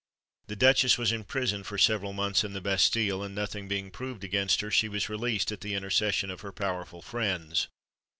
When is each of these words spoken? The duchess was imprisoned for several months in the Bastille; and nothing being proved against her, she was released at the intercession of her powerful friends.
The 0.47 0.55
duchess 0.55 0.97
was 0.97 1.11
imprisoned 1.11 1.67
for 1.67 1.77
several 1.77 2.11
months 2.11 2.43
in 2.43 2.53
the 2.53 2.59
Bastille; 2.59 3.21
and 3.21 3.35
nothing 3.35 3.67
being 3.67 3.91
proved 3.91 4.23
against 4.23 4.61
her, 4.61 4.71
she 4.71 4.89
was 4.89 5.09
released 5.09 5.51
at 5.51 5.61
the 5.61 5.75
intercession 5.75 6.31
of 6.31 6.41
her 6.41 6.51
powerful 6.51 7.03
friends. 7.03 7.67